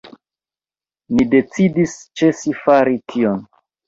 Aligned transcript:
Ni 1.17 1.25
decidis 1.33 1.93
ĉesi 2.21 2.55
fari 2.63 2.97
tion. 3.13 3.45